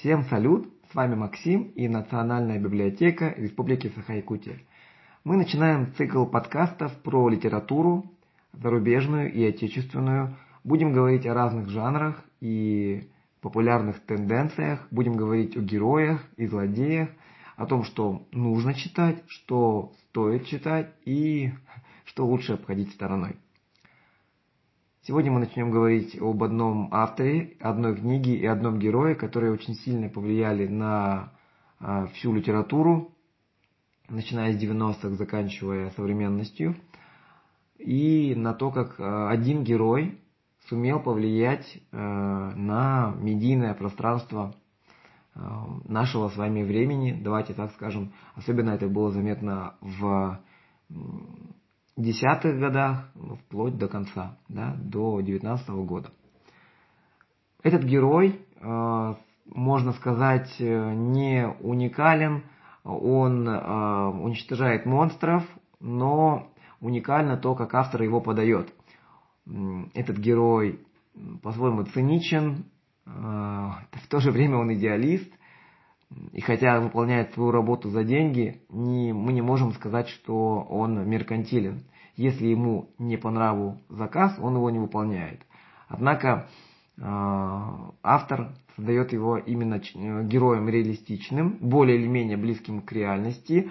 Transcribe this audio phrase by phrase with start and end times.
[0.00, 0.66] Всем салют!
[0.90, 4.60] С вами Максим и Национальная библиотека Республики Саха-Якутия.
[5.24, 8.10] Мы начинаем цикл подкастов про литературу,
[8.54, 10.38] зарубежную и отечественную.
[10.64, 13.10] Будем говорить о разных жанрах и
[13.42, 14.88] популярных тенденциях.
[14.90, 17.10] Будем говорить о героях и злодеях,
[17.56, 21.50] о том, что нужно читать, что стоит читать и
[22.06, 23.36] что лучше обходить стороной.
[25.10, 30.08] Сегодня мы начнем говорить об одном авторе, одной книге и одном герое, которые очень сильно
[30.08, 31.32] повлияли на
[31.80, 33.12] а, всю литературу,
[34.08, 36.76] начиная с 90-х, заканчивая современностью,
[37.76, 40.20] и на то, как а, один герой
[40.68, 44.54] сумел повлиять а, на медийное пространство
[45.34, 48.12] нашего с вами времени, давайте так скажем.
[48.36, 50.38] Особенно это было заметно в
[52.02, 56.10] десятых годах, ну, вплоть до конца, да, до девятнадцатого года.
[57.62, 59.14] Этот герой, э,
[59.46, 62.44] можно сказать, не уникален,
[62.84, 65.44] он э, уничтожает монстров,
[65.80, 66.48] но
[66.80, 68.72] уникально то, как автор его подает.
[69.94, 70.80] Этот герой
[71.42, 72.64] по-своему циничен,
[73.06, 75.30] э, в то же время он идеалист,
[76.32, 81.84] и хотя выполняет свою работу за деньги, не, мы не можем сказать, что он меркантилен.
[82.16, 85.40] Если ему не по нраву заказ, он его не выполняет.
[85.88, 86.48] Однако
[86.96, 87.02] э,
[88.02, 93.70] автор создает его именно э, героем реалистичным, более или менее близким к реальности,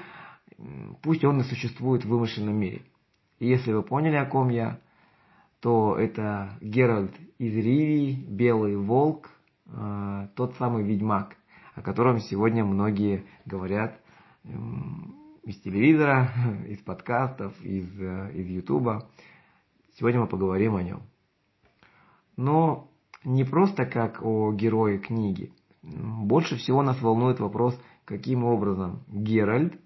[1.02, 2.82] пусть он и существует в вымышленном мире.
[3.40, 4.80] И если вы поняли, о ком я,
[5.60, 9.30] то это Геральт из Ривии, Белый Волк,
[9.68, 11.36] э, тот самый ведьмак,
[11.80, 14.02] о котором сегодня многие говорят
[15.44, 16.30] из телевизора,
[16.68, 19.08] из подкастов, из, э, из ютуба.
[19.96, 21.04] Сегодня мы поговорим о нем.
[22.36, 22.90] Но
[23.24, 25.54] не просто как о герое книги.
[25.82, 29.80] Больше всего нас волнует вопрос, каким образом Геральт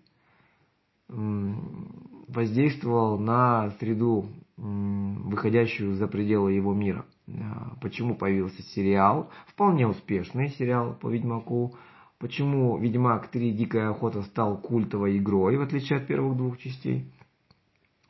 [1.08, 7.03] воздействовал на среду, выходящую за пределы его мира.
[7.28, 11.76] А, почему появился сериал, вполне успешный сериал по Ведьмаку,
[12.20, 17.12] почему Ведьмак 3 Дикая Охота стал культовой игрой, в отличие от первых двух частей.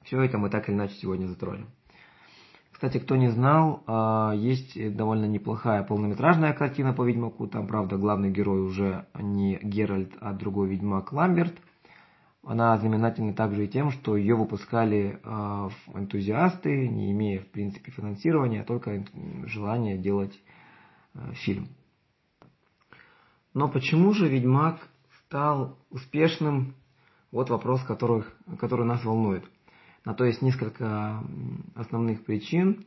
[0.03, 1.68] Все это мы так или иначе сегодня затронем.
[2.72, 7.47] Кстати, кто не знал, а, есть довольно неплохая полнометражная картина по Ведьмаку.
[7.47, 11.53] Там, правда, главный герой уже не Геральт, а другой Ведьмак Ламберт–
[12.46, 18.62] она знаменательна также и тем, что ее выпускали э, энтузиасты, не имея в принципе финансирования,
[18.62, 19.06] а только
[19.46, 20.38] желание делать
[21.14, 21.70] э, фильм.
[23.54, 24.90] Но почему же Ведьмак
[25.26, 26.76] стал успешным?
[27.31, 28.26] Вот вопрос, который,
[28.60, 29.46] который нас волнует.
[30.06, 31.24] На то есть несколько
[31.75, 32.86] основных причин.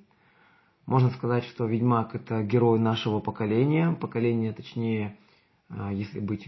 [0.84, 5.16] Можно сказать, что Ведьмак это герой нашего поколения, поколения, точнее,
[5.70, 6.46] э, если быть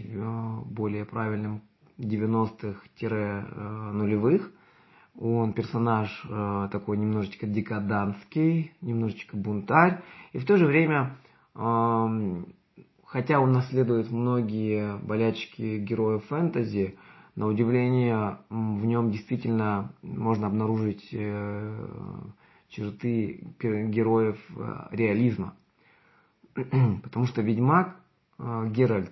[0.67, 1.63] более правильным,
[1.99, 4.51] 90-х-нулевых.
[5.17, 10.01] Он персонаж э, такой немножечко декадантский, немножечко бунтарь.
[10.31, 11.17] И в то же время,
[11.53, 16.97] хотя он наследует многие болячки героев фэнтези,
[17.35, 21.85] на удивление в нем действительно можно обнаружить э,
[22.69, 25.53] черты героев э, реализма.
[26.53, 27.97] Потому что Ведьмак,
[28.37, 29.11] Геральт,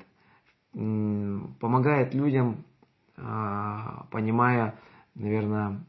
[0.74, 2.64] помогает людям
[3.18, 4.80] понимая,
[5.16, 5.84] наверное,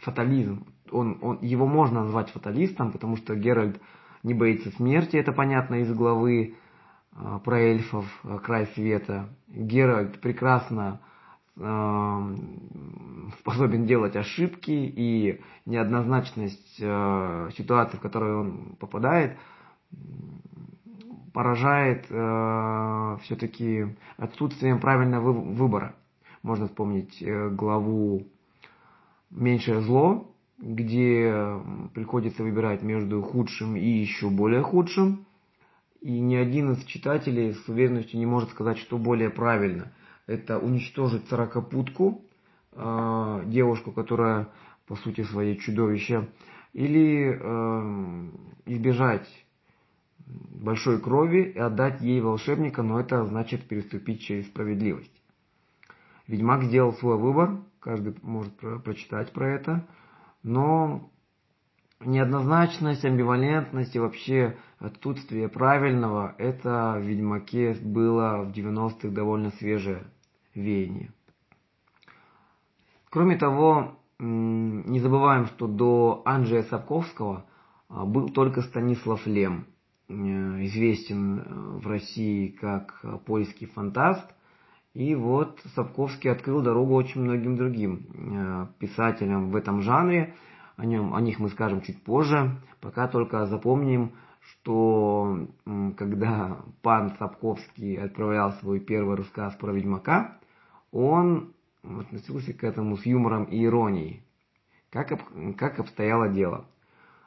[0.00, 0.66] фатализм.
[0.90, 3.80] Он, он, его можно назвать фаталистом, потому что Геральт
[4.22, 6.54] не боится смерти, это понятно из главы
[7.12, 9.28] э, про эльфов э, «Край света».
[9.48, 11.00] Геральт прекрасно
[11.56, 12.36] э,
[13.40, 19.36] способен делать ошибки, и неоднозначность ситуации, в которую он попадает,
[21.34, 22.06] поражает
[23.22, 25.94] все-таки отсутствием правильного выбора.
[26.42, 28.26] Можно вспомнить э, главу
[29.30, 31.60] «Меньшее зло», где
[31.94, 35.24] приходится выбирать между худшим и еще более худшим.
[36.00, 39.92] И ни один из читателей с уверенностью не может сказать, что более правильно.
[40.26, 42.22] Это уничтожить царакопутку,
[42.72, 44.48] э, девушку, которая
[44.86, 46.28] по сути своей чудовище,
[46.72, 48.28] или э,
[48.66, 49.28] избежать
[50.26, 55.17] большой крови и отдать ей волшебника, но это значит переступить через справедливость.
[56.28, 59.86] Ведьмак сделал свой выбор, каждый может про прочитать про это,
[60.42, 61.10] но
[62.00, 70.04] неоднозначность, амбивалентность и вообще отсутствие правильного, это в Ведьмаке было в 90-х довольно свежее
[70.54, 71.12] веяние.
[73.10, 77.46] Кроме того, не забываем, что до Анджея Сапковского
[77.88, 79.66] а, был только Станислав Лем.
[80.08, 84.28] известен в России как польский фантаст.
[84.98, 90.34] И вот Сапковский открыл дорогу очень многим другим писателям в этом жанре.
[90.76, 92.60] О, нем, о них мы скажем чуть позже.
[92.80, 95.46] Пока только запомним, что
[95.96, 100.36] когда пан Сапковский отправлял свой первый рассказ про Ведьмака,
[100.90, 101.52] он
[101.84, 104.24] относился к этому с юмором и иронией.
[104.90, 105.12] Как,
[105.56, 106.64] как обстояло дело?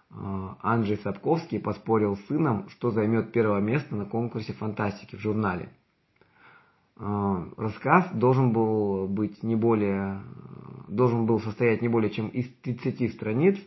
[0.09, 5.69] А, Анджей Сапковский поспорил с сыном, что займет первое место на конкурсе фантастики в журнале.
[6.97, 10.21] А, рассказ должен был быть не более,
[10.87, 13.57] должен был состоять не более чем из 30 страниц.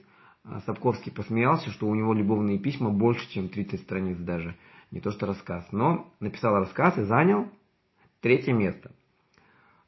[0.45, 4.57] А Сапковский посмеялся, что у него любовные письма больше, чем 30 страниц даже,
[4.91, 5.67] не то что рассказ.
[5.73, 7.49] Но написал рассказ и занял
[8.21, 8.91] третье место.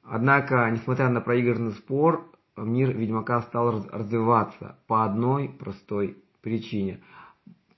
[0.03, 7.01] Однако, несмотря на проигранный спор, мир Ведьмака стал развиваться по одной простой причине.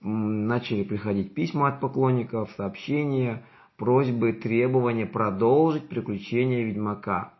[0.01, 3.43] Начали приходить письма от поклонников, сообщения,
[3.79, 7.33] просьбы, требования продолжить приключения Ведьмака.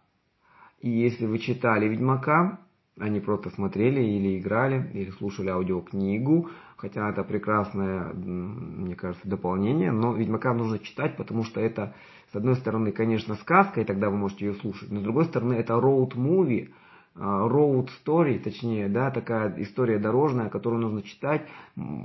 [0.81, 2.61] И если вы читали Ведьмака,
[2.99, 9.91] а не просто смотрели или играли, или слушали аудиокнигу, хотя это прекрасное, мне кажется, дополнение,
[9.91, 11.95] но Ведьмака нужно читать, потому что это,
[12.33, 15.55] с одной стороны, конечно, сказка, и тогда вы можете ее слушать, но с другой стороны,
[15.55, 16.71] это роуд-муви,
[17.19, 21.47] road story, точнее, да, такая история дорожная, которую нужно читать,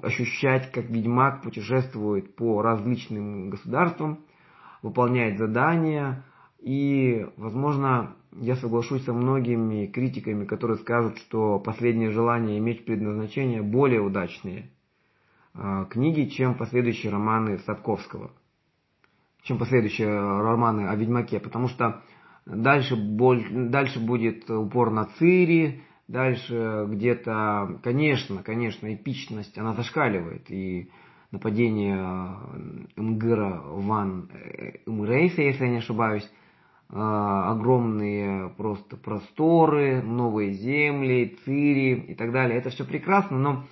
[0.02, 4.20] ощущать, как Ведьмак путешествует по различным государствам,
[4.82, 6.26] выполняет задания,
[6.60, 14.02] и, возможно, я соглашусь со многими критиками, которые скажут, что «Последнее желание иметь предназначение» более
[14.02, 14.72] удачные
[15.54, 18.32] э, книги, чем последующие романы Сапковского,
[19.44, 22.02] чем последующие романы о Ведьмаке, потому что
[22.46, 30.90] дальше, боль, дальше будет упор на Цири, дальше где-то, конечно, конечно, эпичность, она зашкаливает, и
[31.32, 31.98] нападение
[32.96, 34.30] Мгыра Ван
[34.86, 36.30] Мрейса, если я не ошибаюсь,
[36.90, 42.60] а, огромные просто просторы, новые земли, цири и так далее.
[42.60, 43.64] Это все прекрасно, но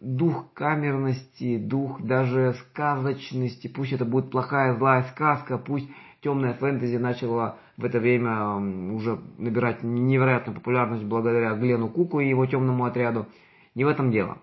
[0.00, 5.88] дух камерности, дух даже сказочности, пусть это будет плохая, злая сказка, пусть
[6.22, 8.54] темная фэнтези начала в это время
[8.94, 13.26] уже набирать невероятную популярность благодаря Глену Куку и его темному отряду.
[13.74, 14.38] Не в этом дело.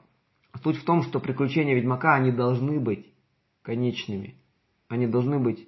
[0.63, 3.05] Суть в том, что приключения Ведьмака, они должны быть
[3.61, 4.35] конечными.
[4.89, 5.67] Они должны быть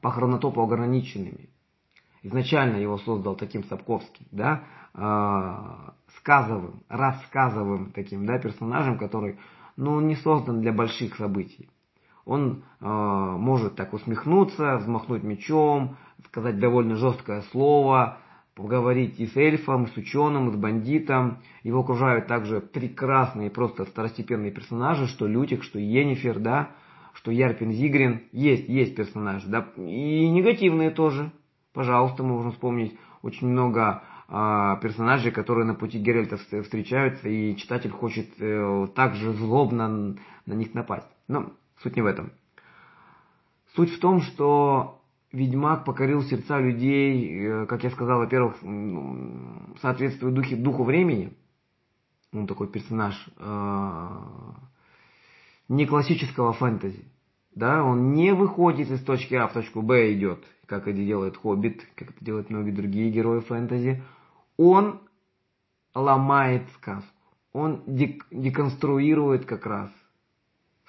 [0.00, 1.50] по хронотопу ограниченными.
[2.22, 9.38] Изначально его создал таким Сапковский, да, э, сказовым, рассказовым таким, да, персонажем, который,
[9.76, 11.68] ну, не создан для больших событий.
[12.24, 18.18] Он э, может так усмехнуться, взмахнуть мечом, сказать довольно жесткое слово,
[18.54, 21.38] поговорить и с эльфом, и с ученым, и с бандитом.
[21.62, 26.70] Его окружают также прекрасные, просто второстепенные персонажи, что Лютик, что Енифер, да,
[27.14, 31.32] что Ярпин Зигрин есть, есть персонажи, да, и негативные тоже.
[31.72, 38.28] Пожалуйста, можем вспомнить очень много э, персонажей, которые на пути Геральта встречаются, и читатель хочет
[38.38, 40.16] э, также злобно
[40.46, 41.08] на них напасть.
[41.26, 42.32] Но суть не в этом.
[43.74, 45.00] Суть в том, что
[45.34, 48.54] Ведьмак покорил сердца людей, э, как я сказал, во-первых,
[49.80, 51.32] соответствует духе, духу времени.
[52.32, 54.08] Он такой персонаж э,
[55.68, 57.04] не классического фэнтези.
[57.52, 61.84] Да, он не выходит из точки А в точку Б идет, как это делает Хоббит,
[61.96, 64.04] как это делают многие другие герои фэнтези.
[64.56, 65.00] Он
[65.96, 67.10] ломает сказку.
[67.52, 69.90] Он дек деконструирует как раз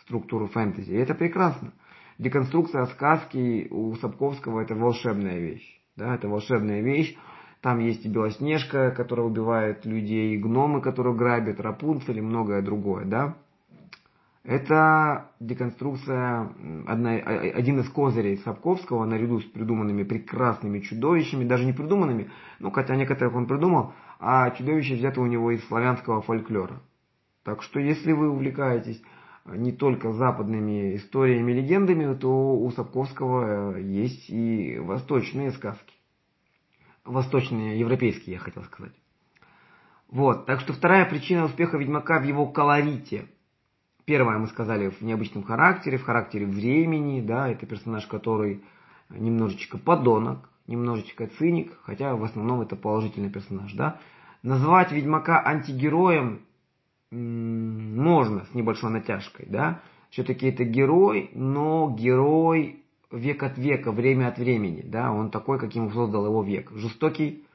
[0.01, 0.91] структуру фэнтези.
[0.91, 1.73] И это прекрасно.
[2.17, 5.81] Деконструкция сказки у Сапковского это волшебная вещь.
[5.95, 7.17] Да, это волшебная вещь.
[7.61, 13.05] Там есть и Белоснежка, которая убивает людей, и гномы, которые грабят, Рапунцель и многое другое.
[13.05, 13.35] Да?
[14.43, 16.51] Это деконструкция,
[16.85, 22.29] одна, один из козырей Сапковского, наряду с придуманными прекрасными чудовищами, даже не придуманными,
[22.59, 26.79] ну, хотя некоторых он придумал, а чудовища взяты у него из славянского фольклора.
[27.43, 29.01] Так что, если вы увлекаетесь
[29.45, 35.93] не только западными историями и легендами, то у Сапковского есть и восточные сказки.
[37.03, 38.93] Восточные, европейские, я хотел сказать.
[40.09, 43.25] Вот, так что вторая причина успеха Ведьмака в его колорите–
[44.05, 48.63] Первое мы сказали в необычном характере, в характере времени, да, это персонаж, который
[49.09, 53.99] немножечко подонок, немножечко циник, хотя в основном это положительный персонаж, да.
[54.43, 56.44] Назвать Ведьмака антигероем
[57.15, 59.81] можно с небольшой натяжкой, да.
[60.09, 65.91] Все-таки это герой, но герой век от века, время от времени, да, он такой, каким
[65.91, 66.71] создал его век.
[66.71, 67.45] Жестокий,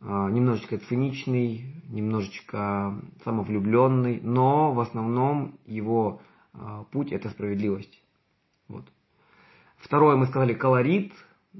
[0.00, 6.20] а, немножечко циничный, немножечко самовлюбленный, но в основном его
[6.90, 8.02] путь– это справедливость.
[8.68, 8.84] Вот.
[9.76, 11.12] Второе, мы сказали, колорит.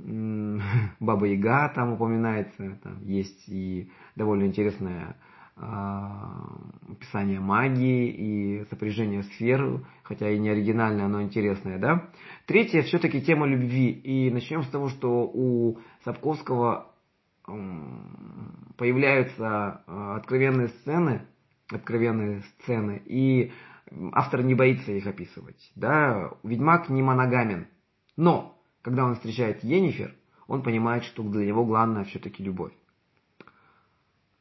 [1.00, 2.78] Баба Яга там упоминается.
[2.82, 5.16] Там есть и довольно интересное
[5.56, 12.10] описание магии и сопряжение сфер, хотя и не оригинальное, но интересное, да.
[12.46, 13.90] Третье, все-таки тема любви.
[13.90, 16.92] И начнем с того, что у Сапковского
[18.76, 21.26] появляются а, откровенные сцены,
[21.70, 23.52] откровенные сцены, и
[24.12, 25.70] автор не боится их описывать.
[25.76, 26.32] Да?
[26.42, 27.68] Ведьмак не моногамен.
[28.16, 30.14] Но, когда он встречает Енифер,
[30.48, 32.72] он понимает, что для него главное все-таки любовь.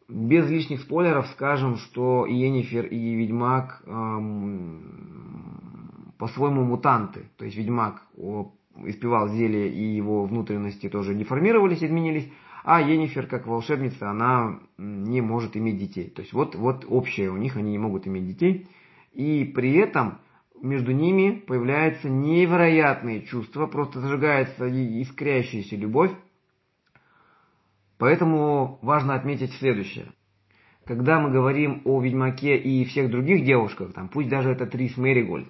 [0.08, 4.84] Без лишних спойлеров скажем, что и Енифер, и Ведьмак эм,
[6.20, 7.30] по-своему мутанты.
[7.38, 8.04] То есть Ведьмак
[8.86, 12.30] испевал зелье, и его внутренности тоже не формировались, изменились,
[12.64, 16.10] а Енифер, как волшебница, она не может иметь детей.
[16.10, 18.68] То есть вот, вот общее у них, они не могут иметь детей.
[19.14, 20.20] И при этом
[20.62, 26.12] между ними появляются невероятные чувства, просто зажигается искрящаяся любовь.
[27.98, 30.08] Поэтому важно отметить следующее.
[30.86, 35.48] Когда мы говорим о Ведьмаке и всех других девушках, там, пусть даже это Трис Мэригольд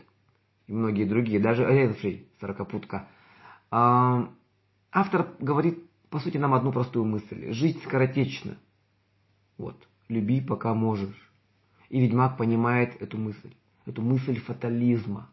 [0.67, 3.07] и многие другие, даже Редфри, Сорокопутка,
[3.71, 5.85] автор говорит
[6.15, 7.51] по сути, нам одну простую мысль.
[7.51, 8.57] Жизнь скоротечна.
[9.57, 9.75] Вот.
[10.07, 11.29] Люби, пока можешь.
[11.89, 13.53] И ведьмак понимает эту мысль.
[13.85, 15.29] Эту мысль фатализма.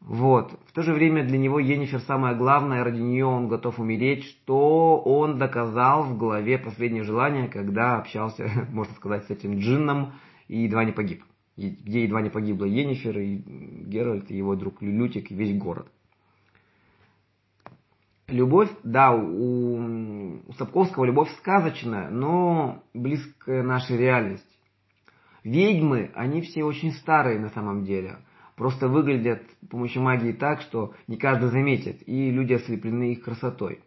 [0.00, 0.53] Вот.
[0.74, 4.98] В то же время для него Енифер самое главное, ради нее он готов умереть, что
[4.98, 10.14] он доказал в главе «Последнее желание», когда общался, можно сказать, с этим джинном
[10.48, 11.22] и едва не погиб.
[11.56, 13.36] Где едва не погибла Енифер, и
[13.86, 15.86] Геральт, и его друг Люлютик, и весь город.
[18.26, 24.56] Любовь, да, у, у Сапковского любовь сказочная, но близкая нашей реальности.
[25.44, 28.16] Ведьмы, они все очень старые на самом деле.
[28.56, 33.80] Просто выглядят с помощью магии так, что не каждый заметит, и люди ослеплены их красотой.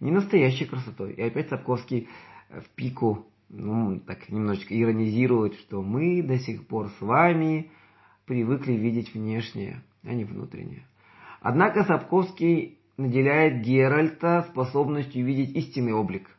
[0.00, 1.12] Не настоящей красотой.
[1.12, 2.08] И опять Сапковский
[2.48, 7.70] в пику, ну, так немножечко иронизирует, что мы до сих пор с вами
[8.24, 10.86] привыкли видеть внешнее, а не внутреннее.
[11.40, 16.30] Однако Сапковский наделяет Геральта способностью видеть истинный облик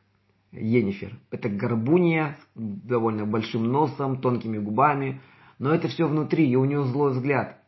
[0.51, 1.19] Енифер.
[1.29, 5.21] Это горбунья с довольно большим носом, тонкими губами,
[5.59, 7.61] но это все внутри, и у нее злой взгляд.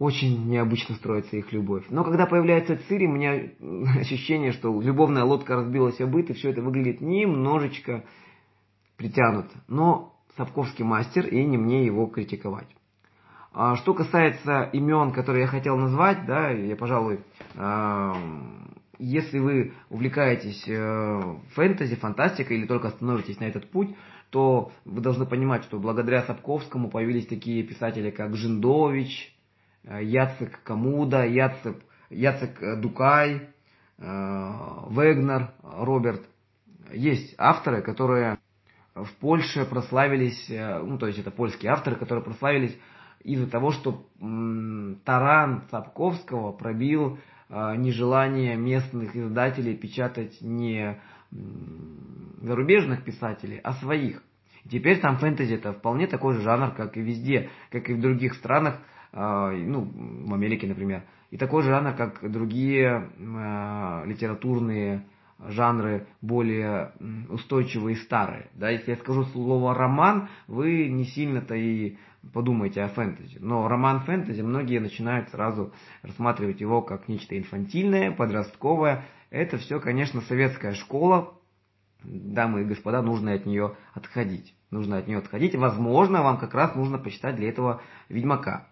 [0.00, 1.84] Очень необычно строится их любовь.
[1.90, 3.50] Но когда появляется Цири, у меня
[4.00, 8.02] ощущение, что любовная лодка разбилась об быт, и все это выглядит немножечко
[8.96, 9.50] притянуто.
[9.68, 12.68] Но Сапковский мастер, и не мне его критиковать.
[13.52, 17.20] А что касается имен, которые я хотел назвать, да, я, пожалуй,
[18.98, 23.94] если вы увлекаетесь э, фэнтези, фантастикой или только становитесь на этот путь,
[24.30, 29.39] то вы должны понимать, что благодаря Сапковскому появились такие писатели, как Жиндович, э,
[29.84, 31.76] Яцек Камуда, Яцек,
[32.10, 33.48] Яцек Дукай,
[33.98, 34.02] э,
[34.90, 36.22] Вегнер, Роберт.
[36.92, 38.38] Есть авторы, которые
[38.94, 42.76] в Польше прославились, ну то есть это польские авторы, которые прославились
[43.22, 44.04] из-за того, что
[45.04, 47.18] таран Сапковского пробил
[47.48, 51.00] нежелание местных издателей печатать не
[52.40, 54.22] зарубежных писателей, а своих.
[54.68, 58.34] теперь там фэнтези это вполне такой же жанр, как и везде, как и в других
[58.34, 58.80] странах,
[59.12, 59.90] ну,
[60.26, 61.04] в Америке, например.
[61.30, 65.06] И такой же жанр, как другие а, литературные
[65.48, 66.92] жанры более
[67.28, 68.50] устойчивые и старые.
[68.54, 71.96] Да, если я скажу слово роман, вы не сильно-то и
[72.32, 73.38] подумайте о фэнтези.
[73.40, 79.04] Но роман фэнтези многие начинают сразу рассматривать его как нечто инфантильное, подростковое.
[79.30, 81.34] Это все, конечно, советская школа.
[82.02, 84.54] Дамы и господа, нужно от нее отходить.
[84.70, 85.54] Нужно от нее отходить.
[85.54, 88.69] Возможно, вам как раз нужно почитать для этого Ведьмака.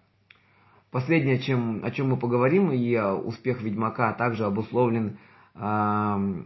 [0.91, 5.19] Последнее, чем, о чем мы поговорим, и успех Ведьмака также обусловлен
[5.53, 6.43] э,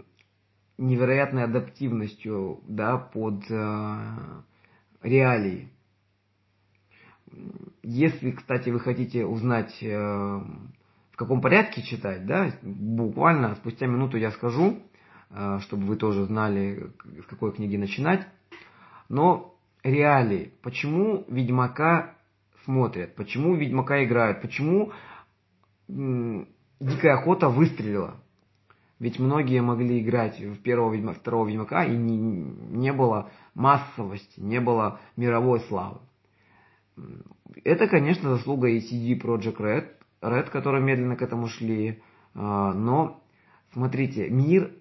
[0.77, 3.97] невероятной адаптивностью да, под э,
[5.01, 5.69] реалии.
[7.83, 14.31] Если, кстати, вы хотите узнать, э, в каком порядке читать, да, буквально спустя минуту я
[14.31, 14.79] скажу,
[15.29, 18.27] э, чтобы вы тоже знали, с какой книги начинать.
[19.07, 20.53] Но реалии.
[20.61, 22.15] Почему Ведьмака
[22.63, 23.15] смотрят?
[23.15, 24.41] Почему Ведьмака играют?
[24.41, 24.91] Почему
[25.87, 28.15] Дикая охота выстрелила?
[28.99, 34.61] Ведь многие могли играть в первого Ведьмака, второго Ведьмака, и не, не было массовости, не
[34.61, 35.99] было мировой славы.
[37.63, 39.87] Это, конечно, заслуга и CD Projekt Red,
[40.21, 42.01] Red, которые медленно к этому шли.
[42.33, 43.21] А, но,
[43.73, 44.71] смотрите, мир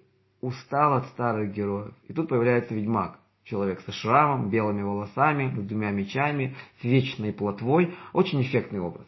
[0.41, 1.93] устал от старых героев.
[2.07, 3.19] И тут появляется Ведьмак.
[3.43, 7.95] Человек со шрамом, белыми волосами, с двумя мечами, с вечной плотвой.
[8.13, 9.05] Очень эффектный образ.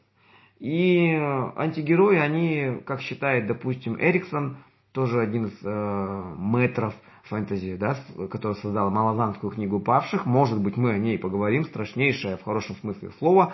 [0.60, 1.14] И
[1.56, 4.58] антигерои, они, как считает, допустим, Эриксон,
[4.94, 7.98] тоже один из э, мэтров фэнтези, да,
[8.32, 10.26] который создал Малазанскую книгу павших.
[10.26, 11.66] Может быть, мы о ней поговорим.
[11.66, 13.54] Страшнейшая, в хорошем смысле слова,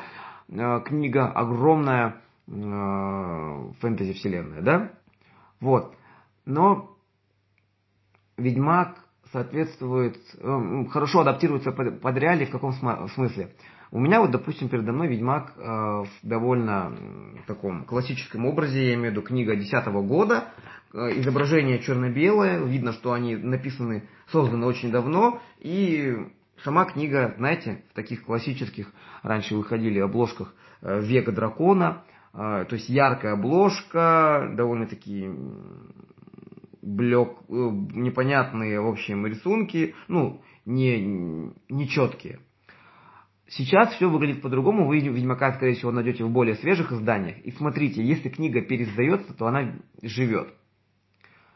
[0.50, 4.92] э, книга, огромная э, фэнтези вселенная, да?
[5.60, 5.96] Вот.
[6.46, 6.96] Но
[8.38, 13.52] Ведьмак соответствует, э, хорошо адаптируется под, под реалии в каком смысле?
[13.94, 16.94] У меня вот, допустим, передо мной Ведьмак э, в довольно
[17.46, 20.46] таком классическом образе, я имею в виду книга 10 года,
[20.94, 26.16] э, изображение черно-белое, видно, что они написаны, созданы очень давно, и
[26.64, 28.92] сама книга, знаете, в таких классических,
[29.24, 35.30] раньше выходили обложках э, «Век дракона», э, то есть яркая обложка, довольно-таки
[36.82, 42.40] блек, э, непонятные, в общем, рисунки, ну, не, нечеткие.
[43.48, 47.38] Сейчас все выглядит по-другому, вы Ведьмака, скорее всего, найдете в более свежих изданиях.
[47.44, 50.54] И смотрите, если книга переиздается, то она живет.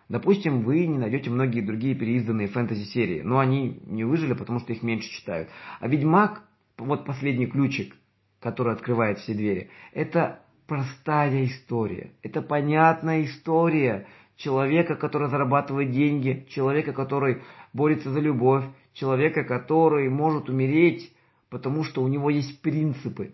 [0.09, 4.83] Допустим, вы не найдете многие другие переизданные фэнтези-серии, но они не выжили, потому что их
[4.83, 5.49] меньше читают.
[5.79, 6.43] А Ведьмак,
[6.77, 7.95] вот последний ключик,
[8.39, 14.05] который открывает все двери, это простая история, это понятная история
[14.35, 21.11] человека, который зарабатывает деньги, человека, который борется за любовь, человека, который может умереть
[21.55, 23.33] потому что у него есть принципы.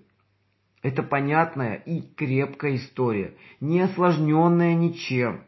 [0.84, 5.42] Это понятная и крепкая история, не осложненная ничем.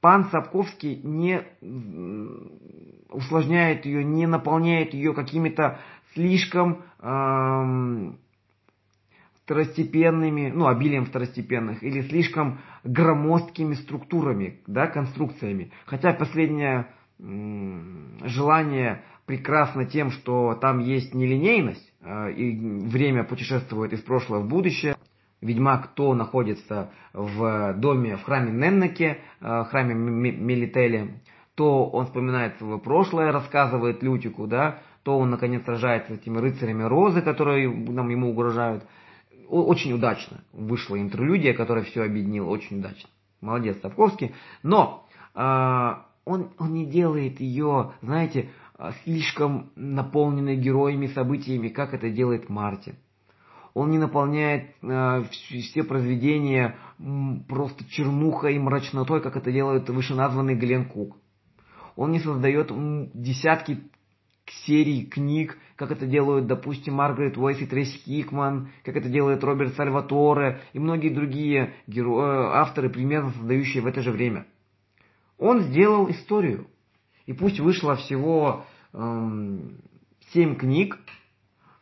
[0.00, 1.42] Пан Сапковский не
[3.08, 5.80] усложняет ее, не наполняет ее какими-то
[6.12, 8.18] слишком эм,
[9.44, 15.72] второстепенными, ну, обилием второстепенных, или слишком громоздкими структурами, да, конструкциями.
[15.86, 22.58] Хотя последнее желание прекрасно тем, что там есть нелинейность, э, и
[22.88, 24.96] время путешествует из прошлого в будущее.
[25.40, 31.20] Ведьмак то находится в доме, в храме Неннеке, э, храме Мелителе,
[31.54, 36.84] то он вспоминает свое прошлое, рассказывает Лютику, да, то он, наконец, сражается с этими рыцарями
[36.84, 38.84] Розы, которые нам ему угрожают.
[39.52, 43.10] Очень удачно вышла интерлюдия, которая все объединила, очень удачно.
[43.42, 44.34] Молодец, Сапковский.
[44.62, 45.40] Но э,
[46.24, 52.96] он, он не делает ее, знаете, а, слишком наполненной героями, событиями, как это делает Мартин.
[53.74, 56.78] Он не наполняет э, все произведения
[57.46, 61.18] просто чернухой и мрачнотой, как это делает вышеназванный Глен Кук.
[61.96, 62.72] Он не создает
[63.12, 63.82] десятки
[64.66, 69.74] серий книг, как это делают, допустим, Маргарет Уэйс и Трейси Кикман, как это делает Роберт
[69.74, 74.46] Сальваторе и многие другие герои, авторы, примерно создающие в это же время.
[75.38, 76.66] Он сделал историю.
[77.26, 79.78] И пусть вышло всего эм,
[80.32, 80.98] семь книг,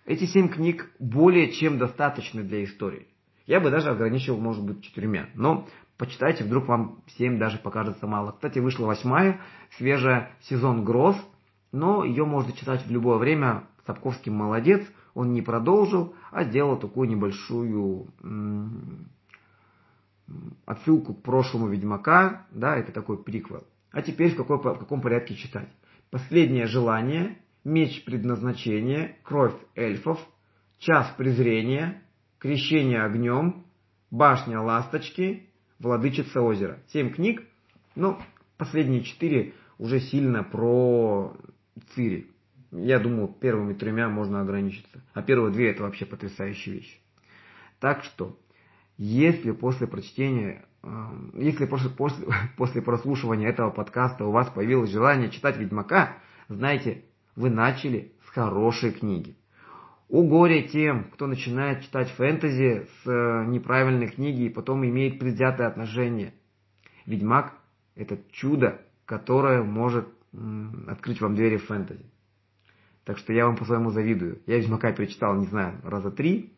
[0.06, 3.06] эти семь книг более чем достаточны для истории.
[3.46, 5.28] Я бы даже ограничил, может быть, четырьмя.
[5.34, 5.66] Но
[5.98, 8.32] почитайте, вдруг вам семь даже покажется мало.
[8.32, 9.40] Кстати, вышла восьмая,
[9.76, 11.16] свежая сезон Гроз,
[11.72, 13.64] но ее можно читать в любое время.
[13.86, 18.08] Сапковский молодец, он не продолжил, а сделал такую небольшую
[20.64, 23.64] отсылку к прошлому Ведьмака, да, это такой приквел.
[23.90, 25.68] А теперь в, какой, в каком порядке читать?
[26.10, 30.20] Последнее желание, меч предназначения, кровь эльфов,
[30.78, 32.02] час презрения,
[32.38, 33.64] крещение огнем,
[34.10, 36.78] башня ласточки, владычица озера.
[36.92, 37.42] Семь книг,
[37.96, 38.20] но
[38.56, 41.36] последние четыре уже сильно про
[41.94, 42.30] Цири.
[42.72, 45.02] Я думаю, первыми тремя можно ограничиться.
[45.12, 47.00] А первые две это вообще потрясающая вещь.
[47.80, 48.38] Так что,
[48.96, 50.64] если после прочтения
[51.34, 56.16] если после, после, после прослушивания этого подкаста у вас появилось желание читать Ведьмака,
[56.48, 57.04] знаете,
[57.36, 59.36] вы начали с хорошей книги.
[60.08, 65.68] У горя тем, кто начинает читать фэнтези с э, неправильной книги и потом имеет предвзятое
[65.68, 66.34] отношение.
[67.06, 67.54] Ведьмак–
[67.94, 72.04] это чудо, которое может открыть вам двери в фэнтези.
[73.04, 74.40] Так что я вам по-своему завидую.
[74.46, 76.54] Я Ведьмака перечитал, не знаю, раза три,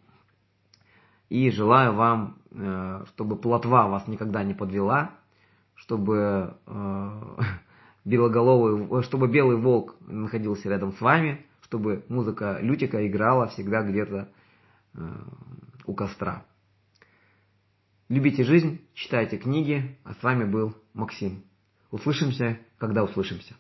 [1.28, 5.12] и желаю вам, э, чтобы плотва вас никогда не подвела,
[5.74, 7.20] чтобы э,
[8.04, 14.28] белоголовый, чтобы белый волк находился рядом с вами, чтобы музыка Лютика играла всегда где-то
[14.92, 14.98] э,
[15.87, 16.44] у костра.
[18.11, 21.44] Любите жизнь, читайте книги, а с вами был Максим.
[21.92, 23.55] Услышимся, когда услышимся.